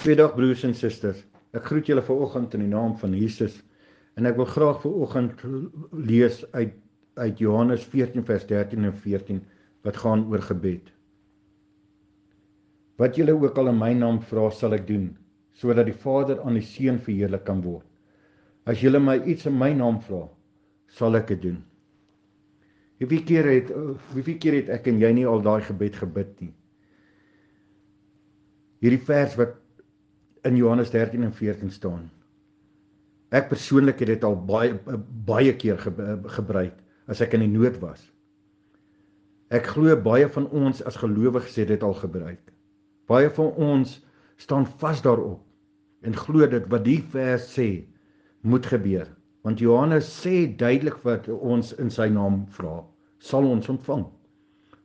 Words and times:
Goeiedag 0.00 0.30
broers 0.32 0.62
en 0.64 0.72
susters. 0.72 1.18
Ek 1.52 1.66
groet 1.68 1.90
julle 1.90 2.00
vanoggend 2.00 2.54
in 2.56 2.62
die 2.64 2.70
naam 2.70 2.94
van 3.02 3.12
Jesus 3.12 3.58
en 4.16 4.24
ek 4.30 4.38
wil 4.38 4.46
graag 4.48 4.78
vanoggend 4.80 5.42
lees 6.08 6.38
uit 6.54 6.72
uit 7.20 7.42
Johannes 7.42 7.84
14 7.92 8.24
vers 8.24 8.46
13 8.48 8.86
en 8.88 8.96
14 8.96 9.42
wat 9.84 10.00
gaan 10.00 10.24
oor 10.32 10.40
gebed. 10.46 10.88
Wat 12.96 13.20
julle 13.20 13.36
ook 13.36 13.60
al 13.60 13.74
in 13.74 13.80
my 13.82 13.92
naam 13.98 14.22
vra, 14.24 14.48
sal 14.48 14.78
ek 14.78 14.88
doen 14.88 15.10
sodat 15.60 15.90
die 15.90 15.98
Vader 16.06 16.40
aan 16.48 16.56
die 16.56 16.64
Seun 16.64 16.96
verheerlik 16.96 17.44
kan 17.44 17.60
word. 17.60 17.84
As 18.64 18.80
julle 18.80 19.04
my 19.04 19.20
iets 19.28 19.44
in 19.52 19.60
my 19.60 19.74
naam 19.76 20.00
vra, 20.00 20.24
sal 20.88 21.20
ek 21.20 21.34
dit 21.34 21.44
doen. 21.50 21.60
Hoeveel 23.04 23.26
keer 23.28 23.52
het 23.52 23.76
hoeveel 24.14 24.40
keer 24.40 24.62
het 24.62 24.76
ek 24.80 24.88
en 24.88 25.04
jy 25.04 25.12
nie 25.20 25.28
al 25.28 25.44
daai 25.44 25.60
gebed 25.68 26.00
gebid 26.06 26.38
nie? 26.40 26.54
Hierdie 28.80 29.04
vers 29.04 29.36
wat 29.36 29.59
in 30.44 30.56
Johannes 30.56 30.90
13 30.90 31.22
en 31.22 31.32
14 31.32 31.70
staan. 31.70 32.06
Ek 33.30 33.48
persoonlik 33.48 34.00
het 34.02 34.10
dit 34.10 34.24
al 34.26 34.36
baie 34.46 34.74
baie 35.26 35.52
keer 35.56 35.78
ge, 35.78 35.92
gebruik 36.36 36.74
as 37.10 37.20
ek 37.22 37.36
in 37.38 37.44
die 37.44 37.52
nood 37.52 37.78
was. 37.82 38.02
Ek 39.54 39.66
glo 39.74 39.94
baie 39.98 40.28
van 40.30 40.48
ons 40.54 40.82
as 40.86 40.98
gelowiges 40.98 41.58
het 41.58 41.70
dit 41.70 41.82
al 41.86 41.94
gebruik. 41.98 42.42
Baie 43.10 43.30
van 43.34 43.52
ons 43.58 43.96
staan 44.40 44.66
vas 44.82 45.02
daarop 45.02 45.42
en 46.06 46.16
glo 46.16 46.46
dit 46.48 46.66
wat 46.72 46.84
die 46.86 47.00
vers 47.12 47.46
sê 47.54 47.70
moet 48.42 48.66
gebeur. 48.66 49.08
Want 49.44 49.60
Johannes 49.60 50.08
sê 50.08 50.46
duidelik 50.56 51.00
wat 51.04 51.28
ons 51.28 51.72
in 51.80 51.90
sy 51.92 52.08
naam 52.12 52.44
vra, 52.56 52.80
sal 53.18 53.46
ons 53.48 53.68
ontvang. 53.72 54.06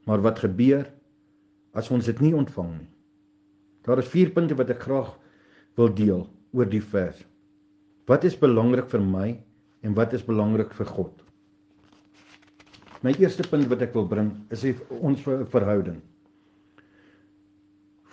Maar 0.06 0.22
wat 0.24 0.42
gebeur 0.44 0.86
as 1.76 1.90
ons 1.92 2.06
dit 2.08 2.22
nie 2.24 2.34
ontvang 2.36 2.72
nie? 2.78 2.90
Daar 3.86 4.02
is 4.02 4.10
vier 4.10 4.32
punte 4.34 4.58
wat 4.58 4.72
ek 4.74 4.86
graag 4.86 5.14
wil 5.76 5.92
deel 5.94 6.24
oor 6.56 6.70
die 6.72 6.84
vers. 6.84 7.20
Wat 8.08 8.24
is 8.24 8.38
belangrik 8.40 8.90
vir 8.92 9.04
my 9.04 9.30
en 9.86 9.96
wat 9.98 10.14
is 10.14 10.26
belangrik 10.26 10.74
vir 10.78 10.90
God? 10.90 11.14
My 13.06 13.14
eerste 13.22 13.46
punt 13.46 13.68
wat 13.70 13.84
ek 13.86 13.94
wil 13.94 14.08
bring 14.10 14.32
is 14.56 14.64
ons 14.90 15.22
verhouding. 15.26 16.00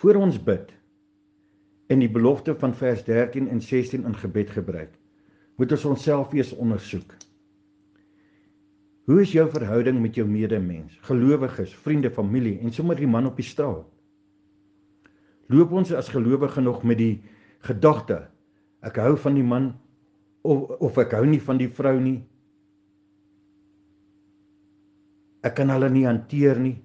Voor 0.03 0.19
ons 0.19 0.37
bid 0.37 0.73
en 1.93 2.01
die 2.03 2.11
belofte 2.11 2.55
van 2.59 2.75
vers 2.77 3.03
13 3.07 3.47
en 3.53 3.61
16 3.61 4.05
in 4.07 4.17
gebed 4.17 4.51
gebruik, 4.53 4.91
moet 5.57 5.73
ons 5.75 5.85
onsself 5.93 6.33
eers 6.33 6.53
ondersoek. 6.57 7.13
Hoe 9.09 9.19
is 9.21 9.33
jou 9.35 9.45
verhouding 9.51 9.99
met 10.01 10.15
jou 10.15 10.25
medemens, 10.27 10.95
gelowiges, 11.07 11.73
vriende, 11.83 12.11
familie 12.11 12.55
en 12.63 12.71
sommer 12.71 12.95
die 12.95 13.09
man 13.09 13.27
op 13.27 13.39
die 13.39 13.45
straat? 13.45 13.87
Loop 15.51 15.73
ons 15.75 15.91
as 15.91 16.11
gelowiges 16.11 16.63
nog 16.63 16.85
met 16.87 17.01
die 17.01 17.15
gedagte. 17.63 18.19
Ek 18.83 18.99
hou 18.99 19.15
van 19.17 19.37
die 19.39 19.45
man 19.47 19.71
of 20.43 20.69
of 20.83 20.97
ek 20.99 21.15
hou 21.17 21.25
nie 21.27 21.41
van 21.43 21.61
die 21.61 21.69
vrou 21.71 21.95
nie. 21.99 22.19
Ek 25.43 25.55
kan 25.59 25.71
hulle 25.71 25.89
nie 25.91 26.07
hanteer 26.07 26.59
nie. 26.59 26.77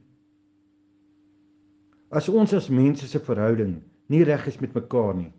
As 2.11 2.29
ons 2.29 2.55
as 2.57 2.71
mense 2.71 3.07
se 3.07 3.21
verhouding 3.21 3.81
nie 4.09 4.25
reg 4.25 4.47
is 4.49 4.61
met 4.63 4.75
mekaar 4.75 5.15
nie 5.19 5.33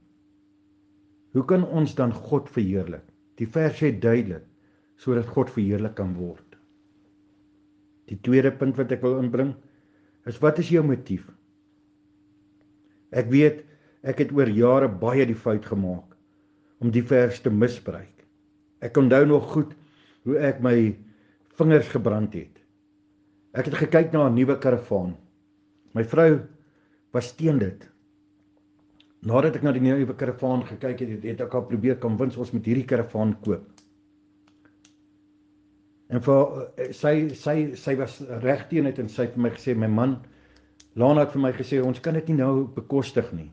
hoe 1.33 1.45
kan 1.45 1.65
ons 1.67 1.95
dan 1.95 2.13
God 2.13 2.49
verheerlik? 2.49 3.03
Die 3.39 3.47
vers 3.47 3.77
sê 3.79 3.91
duidelik 3.93 4.45
sodat 4.99 5.29
God 5.31 5.51
verheerlik 5.53 5.95
kan 5.95 6.15
word. 6.17 6.57
Die 8.11 8.17
tweede 8.25 8.51
punt 8.51 8.75
wat 8.79 8.91
ek 8.91 9.03
wil 9.05 9.19
inbring 9.21 9.53
is 10.27 10.39
wat 10.43 10.59
is 10.59 10.71
jou 10.73 10.81
motief? 10.83 11.23
Ek 13.15 13.29
weet 13.31 13.63
Ek 14.07 14.21
het 14.23 14.31
oor 14.31 14.47
jare 14.47 14.87
baie 14.87 15.25
die 15.27 15.37
fout 15.37 15.65
gemaak 15.67 16.15
om 16.79 16.91
die 16.95 17.03
vers 17.03 17.41
te 17.43 17.51
misbruik. 17.51 18.23
Ek 18.79 18.97
onthou 18.97 19.25
nog 19.27 19.49
goed 19.51 19.73
hoe 20.27 20.37
ek 20.39 20.61
my 20.63 20.75
vingers 21.59 21.89
gebrand 21.91 22.35
het. 22.37 22.61
Ek 23.51 23.67
het 23.67 23.79
gekyk 23.81 24.13
na 24.13 24.29
'n 24.29 24.35
nuwe 24.35 24.55
karavaan. 24.59 25.17
My 25.93 26.03
vrou 26.03 26.39
was 27.11 27.35
teen 27.35 27.59
dit. 27.59 27.89
Nadat 29.21 29.55
ek 29.55 29.63
na 29.63 29.71
die 29.71 29.81
nuwe 29.81 30.15
karavaan 30.15 30.63
gekyk 30.63 30.99
het, 30.99 31.23
het 31.23 31.41
ek 31.41 31.53
al 31.53 31.67
probeer 31.67 31.97
kan 31.99 32.17
wins 32.17 32.37
ons 32.37 32.51
met 32.51 32.65
hierdie 32.65 32.85
karavaan 32.85 33.35
koop. 33.41 33.67
En 36.09 36.21
vir 36.21 36.93
sy 36.93 37.29
sy 37.35 37.75
sy 37.75 37.95
was 37.95 38.21
reg 38.41 38.67
teen 38.69 38.83
dit 38.83 38.99
en 38.99 39.09
sy 39.09 39.27
het 39.27 39.33
vir 39.33 39.43
my 39.43 39.49
gesê 39.49 39.75
my 39.75 39.87
man 39.87 40.19
Lana 40.95 41.21
het 41.21 41.35
vir 41.35 41.41
my 41.41 41.51
gesê 41.53 41.83
ons 41.85 41.99
kan 41.99 42.13
dit 42.13 42.29
nie 42.29 42.37
nou 42.37 42.67
bekostig 42.75 43.31
nie. 43.33 43.51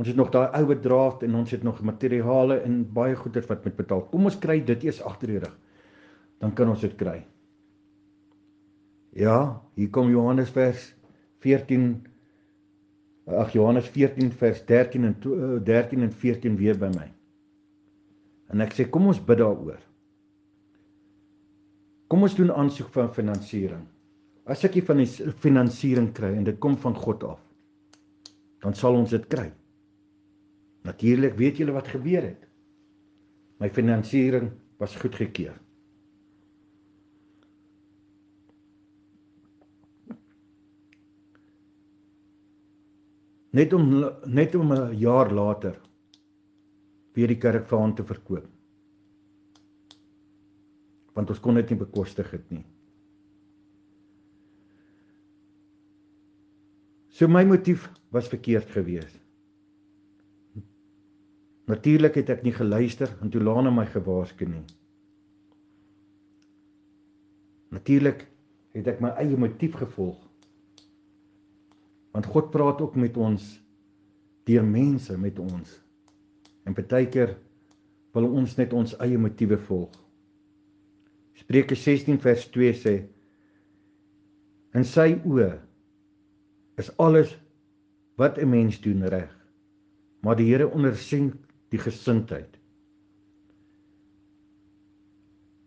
Ons 0.00 0.08
het 0.08 0.16
nog 0.16 0.30
daai 0.32 0.48
ou 0.56 0.64
bedraad 0.70 1.22
en 1.26 1.34
ons 1.42 1.50
het 1.52 1.62
nog 1.62 1.82
materiale 1.84 2.62
en 2.64 2.80
baie 2.92 3.16
goeder 3.16 3.44
wat 3.48 3.64
moet 3.64 3.76
betaal. 3.76 4.06
Kom 4.08 4.24
ons 4.30 4.38
kry 4.40 4.60
dit 4.64 4.88
eers 4.88 5.02
agter 5.04 5.34
die 5.34 5.42
rug. 5.42 5.54
Dan 6.40 6.54
kan 6.56 6.70
ons 6.72 6.80
dit 6.80 6.94
kry. 6.98 7.18
Ja, 9.12 9.60
hier 9.76 9.90
kom 9.92 10.08
Johannes 10.10 10.50
vers 10.50 10.94
14 11.44 12.06
Ag 13.26 13.52
Johannes 13.54 13.86
14 13.86 14.32
vers 14.34 14.64
13 14.66 15.04
en 15.04 15.16
13 15.64 16.02
en 16.02 16.12
14 16.12 16.56
weer 16.56 16.78
by 16.78 16.88
my. 16.90 17.06
En 18.50 18.64
ek 18.64 18.74
sê 18.74 18.88
kom 18.90 19.06
ons 19.06 19.20
bid 19.22 19.38
daaroor. 19.38 19.78
Kom 22.10 22.26
ons 22.26 22.34
doen 22.36 22.50
aansoek 22.50 22.90
van 22.92 23.12
finansiering. 23.14 23.84
As 24.50 24.64
ek 24.66 24.74
die 24.74 24.84
van 24.84 24.98
die 25.00 25.32
finansiering 25.44 26.10
kry 26.16 26.32
en 26.34 26.48
dit 26.48 26.58
kom 26.60 26.74
van 26.82 26.98
God 26.98 27.22
af, 27.30 27.40
dan 28.64 28.74
sal 28.74 28.98
ons 28.98 29.14
dit 29.14 29.28
kry. 29.30 29.46
Natuurlik 30.82 31.36
weet 31.38 31.60
julle 31.62 31.74
wat 31.74 31.90
gebeur 31.92 32.24
het. 32.26 32.48
My 33.62 33.70
finansiering 33.70 34.50
was 34.82 34.96
goedgekeur. 34.98 35.54
Net 43.52 43.72
om 43.76 43.88
net 44.24 44.54
om 44.54 44.72
'n 44.72 44.96
jaar 44.96 45.30
later 45.30 45.78
weer 47.14 47.28
die 47.28 47.38
kerk 47.38 47.68
vir 47.68 47.78
hom 47.78 47.94
te 47.94 48.04
verkoop. 48.04 48.48
Want 51.12 51.30
ons 51.30 51.40
kon 51.40 51.54
dit 51.54 51.70
nie 51.70 51.78
bekostig 51.78 52.30
het 52.30 52.50
nie. 52.50 52.64
So 57.12 57.28
my 57.28 57.44
motief 57.44 57.90
was 58.10 58.28
verkeerd 58.28 58.70
geweest. 58.70 59.20
Natuurlik 61.72 62.18
het 62.20 62.28
ek 62.34 62.42
nie 62.44 62.52
geluister 62.52 63.08
en 63.24 63.30
toe 63.32 63.40
Lana 63.40 63.70
my 63.72 63.86
gewaarsku 63.88 64.44
nie. 64.44 64.64
Natuurlik 67.72 68.26
het 68.76 68.90
ek 68.92 69.00
my 69.00 69.14
eie 69.22 69.38
motief 69.40 69.78
gevolg. 69.80 70.18
Want 72.12 72.28
God 72.28 72.50
praat 72.52 72.82
ook 72.84 72.98
met 73.00 73.16
ons 73.16 73.46
deur 74.44 74.66
mense 74.66 75.16
met 75.16 75.38
ons. 75.40 75.70
En 76.68 76.76
partykeer 76.76 77.32
wil 78.12 78.28
ons 78.28 78.56
net 78.58 78.74
ons 78.76 78.92
eie 79.00 79.18
motiewe 79.18 79.56
volg. 79.68 79.94
Spreuke 81.40 81.78
16 81.78 82.20
vers 82.20 82.44
2 82.52 82.74
sê: 82.76 82.94
In 84.76 84.84
sy 84.84 85.14
oë 85.24 85.54
is 86.80 86.92
alles 87.00 87.32
wat 88.20 88.36
'n 88.36 88.50
mens 88.50 88.80
doen 88.80 89.08
reg. 89.08 89.32
Maar 90.20 90.36
die 90.36 90.52
Here 90.52 90.68
ondersien 90.68 91.32
die 91.72 91.80
gesindheid. 91.80 92.58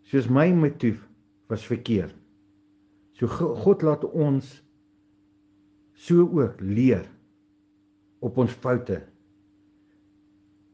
Soos 0.05 0.29
my 0.29 0.51
motief 0.53 1.01
was 1.49 1.65
verkeerd. 1.65 2.13
So 3.17 3.27
God 3.31 3.83
laat 3.85 4.03
ons 4.11 4.59
so 5.95 6.27
ook 6.27 6.59
leer 6.61 7.05
op 8.25 8.37
ons 8.37 8.53
foute. 8.61 8.99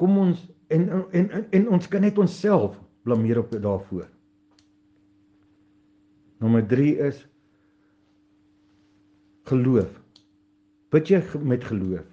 Kom 0.01 0.18
ons 0.18 0.42
en 0.74 0.88
en 0.89 1.30
en, 1.30 1.45
en 1.51 1.68
ons 1.78 1.88
kan 1.92 2.04
net 2.04 2.18
onsself 2.19 2.75
blameer 3.06 3.39
op 3.44 3.54
daarvoor. 3.54 4.07
Nommer 6.42 6.66
3 6.66 6.95
is 7.07 7.22
geloof. 9.51 9.92
Bid 10.92 11.12
jy 11.13 11.22
met 11.45 11.63
geloof? 11.69 12.07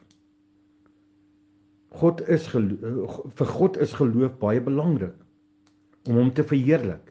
God 1.99 2.21
is 2.31 2.47
vir 2.53 3.49
God 3.59 3.77
is 3.83 3.95
geloof 3.99 4.37
baie 4.39 4.61
belangrik 4.62 5.17
om 6.09 6.21
hom 6.21 6.31
te 6.35 6.45
verheerlik. 6.47 7.11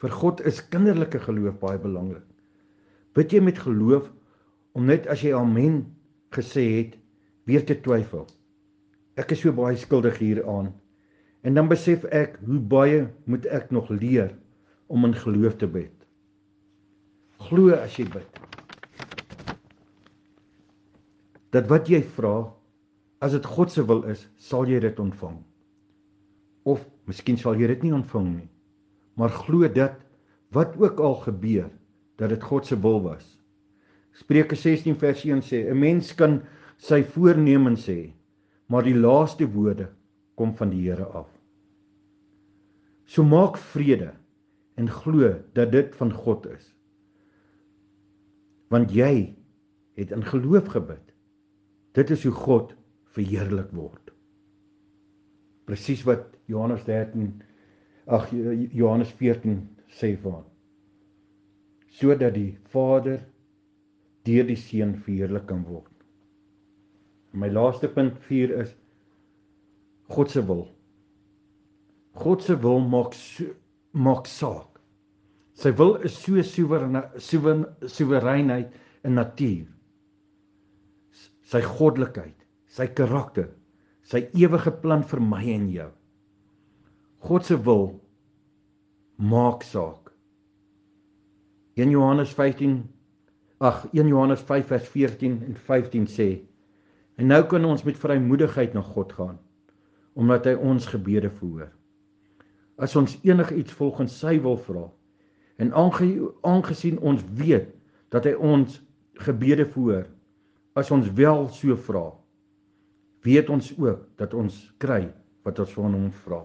Vir 0.00 0.12
God 0.16 0.42
is 0.48 0.60
kinderlike 0.72 1.22
geloof 1.24 1.56
baie 1.62 1.80
belangrik. 1.80 2.26
Bid 3.16 3.32
jy 3.32 3.40
met 3.44 3.58
geloof 3.58 4.10
om 4.76 4.86
net 4.90 5.08
as 5.10 5.24
jy 5.24 5.32
amen 5.36 5.82
gesê 6.36 6.66
het 6.68 6.98
weer 7.48 7.64
te 7.66 7.78
twyfel. 7.80 8.26
Ek 9.18 9.32
is 9.34 9.42
so 9.42 9.56
baie 9.56 9.78
skuldig 9.80 10.20
hieraan. 10.20 10.70
En 11.42 11.56
dan 11.56 11.72
besef 11.72 12.04
ek 12.12 12.36
hoe 12.44 12.60
baie 12.60 13.06
moet 13.24 13.48
ek 13.48 13.72
nog 13.72 13.88
leer 13.90 14.34
om 14.92 15.08
in 15.08 15.16
geloof 15.16 15.56
te 15.58 15.68
bid. 15.70 15.92
Glo 17.48 17.72
as 17.80 17.96
jy 17.96 18.04
bid. 18.12 18.40
Dat 21.56 21.66
wat 21.72 21.88
jy 21.88 22.04
vra 22.14 22.50
as 23.20 23.34
dit 23.36 23.46
God 23.46 23.72
se 23.72 23.84
wil 23.84 24.02
is, 24.08 24.24
sal 24.40 24.68
jy 24.68 24.80
dit 24.80 25.00
ontvang. 25.00 25.36
Of 26.68 26.84
miskien 27.08 27.38
sal 27.40 27.58
jy 27.60 27.68
dit 27.68 27.84
nie 27.84 27.94
ontvang 27.96 28.30
nie. 28.32 28.48
Maar 29.20 29.32
glo 29.44 29.68
dat 29.68 30.00
wat 30.56 30.74
ook 30.80 31.00
al 31.04 31.20
gebeur, 31.26 31.68
dat 32.18 32.32
dit 32.32 32.42
God 32.42 32.66
se 32.66 32.78
wil 32.80 33.00
was. 33.04 33.26
Spreuke 34.16 34.56
16 34.56 34.96
vers 34.98 35.22
1 35.24 35.44
sê: 35.46 35.68
'n 35.70 35.78
Mens 35.78 36.14
kan 36.14 36.40
sy 36.78 37.02
voornemens 37.04 37.86
sê, 37.86 38.12
maar 38.66 38.82
die 38.82 38.96
laaste 38.96 39.46
woorde 39.46 39.90
kom 40.34 40.56
van 40.56 40.70
die 40.70 40.88
Here 40.88 41.04
af. 41.04 41.28
So 43.04 43.24
maak 43.24 43.56
vrede 43.56 44.14
en 44.76 44.88
glo 44.88 45.34
dat 45.52 45.72
dit 45.72 45.94
van 45.96 46.12
God 46.12 46.46
is. 46.46 46.74
Want 48.70 48.92
jy 48.94 49.36
het 49.98 50.12
in 50.14 50.24
geloof 50.24 50.66
gebid. 50.72 51.02
Dit 51.92 52.10
is 52.10 52.24
hoe 52.24 52.32
God 52.32 52.74
verheerlik 53.16 53.70
word. 53.74 54.12
Presies 55.66 56.02
wat 56.06 56.26
Johannes 56.50 56.84
13 56.86 57.30
ag 58.10 58.30
Johannes 58.74 59.12
14 59.18 59.60
sê 59.98 60.14
ons. 60.26 60.46
Sodat 61.90 62.34
die 62.34 62.56
Vader 62.72 63.20
deur 64.26 64.46
die 64.46 64.58
Seun 64.58 64.96
verheerlik 65.04 65.48
kan 65.50 65.62
word. 65.66 65.90
My 67.32 67.50
laaste 67.50 67.90
punt 67.90 68.18
4 68.26 68.54
is 68.64 68.74
God 70.10 70.30
se 70.30 70.42
wil. 70.46 70.64
God 72.18 72.42
se 72.42 72.56
wil 72.58 72.82
maak 72.82 73.14
so, 73.14 73.46
maak 73.94 74.26
saak. 74.26 74.80
Sy 75.54 75.70
wil 75.78 75.96
is 76.06 76.16
so 76.18 76.42
soewerein 76.42 77.04
soewereinheid 77.20 78.74
in 79.06 79.14
natuur. 79.18 79.68
Sy 81.50 81.60
goddelikheid 81.66 82.39
sy 82.70 82.86
karakter, 82.94 83.48
sy 84.06 84.24
ewige 84.38 84.72
plan 84.82 85.02
vir 85.06 85.22
my 85.22 85.42
en 85.54 85.66
jou. 85.74 85.88
God 87.26 87.46
se 87.46 87.58
wil 87.66 87.90
maak 89.18 89.66
saak. 89.66 90.12
1 91.76 91.90
Johannes 91.90 92.32
15 92.36 92.80
ag 93.60 93.82
1 93.92 94.08
Johannes 94.08 94.40
5 94.48 94.66
vers 94.72 94.86
14 94.88 95.42
en 95.46 95.56
15 95.66 96.06
sê 96.08 96.28
en 97.20 97.28
nou 97.28 97.42
kan 97.48 97.64
ons 97.68 97.82
met 97.84 97.98
vrymoedigheid 98.00 98.72
na 98.74 98.82
God 98.84 99.12
gaan 99.12 99.36
omdat 100.18 100.48
hy 100.48 100.54
ons 100.58 100.88
gebede 100.90 101.30
verhoor. 101.30 101.68
As 102.80 102.96
ons 102.98 103.14
enigiets 103.24 103.76
volgens 103.76 104.16
sy 104.22 104.38
wil 104.42 104.56
vra 104.64 104.86
en 105.60 105.72
aange, 105.76 106.08
aangesien 106.48 106.98
ons 107.04 107.22
weet 107.36 107.68
dat 108.12 108.26
hy 108.26 108.32
ons 108.34 108.80
gebede 109.20 109.68
verhoor 109.68 110.08
as 110.80 110.90
ons 110.94 111.12
wel 111.20 111.46
so 111.52 111.76
vra 111.86 112.08
weet 113.26 113.50
ons 113.50 113.72
ook 113.78 114.06
dat 114.20 114.34
ons 114.34 114.56
kry 114.78 115.10
wat 115.44 115.58
ons 115.58 115.72
van 115.76 115.96
hom 115.96 116.08
vra. 116.24 116.40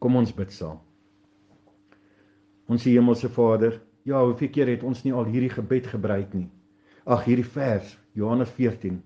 Kom 0.00 0.16
ons 0.16 0.32
bid 0.32 0.52
saam. 0.52 0.78
Ons 2.70 2.86
hemelse 2.86 3.28
Vader, 3.34 3.80
ja, 4.06 4.22
hoeveel 4.24 4.52
keer 4.54 4.70
het 4.72 4.84
ons 4.86 5.02
nie 5.04 5.12
al 5.12 5.28
hierdie 5.28 5.52
gebed 5.52 5.90
gebruik 5.90 6.32
nie? 6.36 6.48
Ag, 7.04 7.24
hierdie 7.26 7.48
vers, 7.56 7.96
Johannes 8.16 8.52
14. 8.56 9.00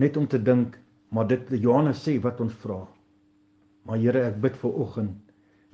Net 0.00 0.16
om 0.16 0.28
te 0.30 0.38
dink, 0.38 0.78
maar 1.10 1.26
dit 1.28 1.50
Johannes 1.60 2.00
sê 2.04 2.16
wat 2.22 2.40
ons 2.40 2.54
vra. 2.62 2.80
Maar 3.84 4.00
Here, 4.00 4.22
ek 4.30 4.40
bid 4.42 4.56
vir 4.62 4.80
oggend 4.84 5.20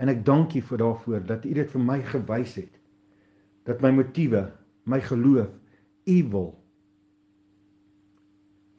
en 0.01 0.09
ek 0.09 0.25
dank 0.25 0.55
U 0.57 0.63
vir 0.65 0.81
daarvoor 0.81 1.25
dat 1.29 1.45
U 1.45 1.53
dit 1.55 1.73
vir 1.75 1.83
my 1.85 1.99
gewys 2.09 2.55
het. 2.57 2.73
Dat 3.69 3.83
my 3.85 3.93
motiewe, 3.93 4.47
my 4.89 5.01
geloof, 5.05 5.53
U 6.09 6.19
wil 6.33 6.49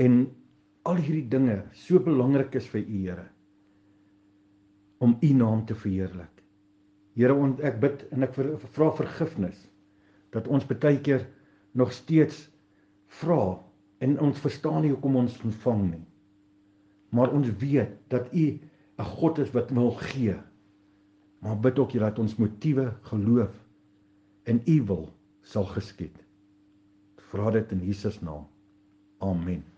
en 0.01 0.23
al 0.89 0.97
hierdie 0.97 1.29
dinge 1.29 1.61
so 1.77 2.01
belangrik 2.01 2.55
is 2.57 2.67
vir 2.71 2.81
U 2.81 3.01
Here 3.05 3.27
om 5.01 5.15
U 5.21 5.29
naam 5.33 5.65
te 5.65 5.73
verheerlik. 5.73 6.43
Here, 7.17 7.33
ek 7.65 7.79
bid 7.81 8.03
en 8.13 8.23
ek 8.25 8.35
vra 8.37 8.89
vergifnis 8.99 9.57
dat 10.31 10.47
ons 10.47 10.67
baie 10.69 10.99
keer 11.03 11.25
nog 11.73 11.89
steeds 11.95 12.45
vra 13.19 13.57
en 14.05 14.13
ons 14.23 14.43
verstaan 14.43 14.85
nie 14.85 14.93
hoekom 14.93 15.17
ons 15.23 15.39
ontvang 15.45 15.81
nie. 15.89 16.05
Maar 17.11 17.33
ons 17.35 17.49
weet 17.63 17.97
dat 18.13 18.29
U 18.31 18.45
'n 19.01 19.09
God 19.17 19.39
is 19.39 19.51
wat 19.57 19.71
wil 19.71 19.91
gee. 19.91 20.37
Maar 21.41 21.59
bid 21.59 21.79
ook 21.79 21.93
dat 21.93 22.19
ons 22.19 22.37
motiewe 22.37 22.93
geloof 23.01 23.51
in 24.45 24.61
U 24.67 24.81
wil 24.85 25.09
sal 25.41 25.65
geskied. 25.65 26.15
Vra 27.17 27.51
dit 27.51 27.71
in 27.71 27.85
Jesus 27.85 28.21
naam. 28.21 28.47
Amen. 29.19 29.70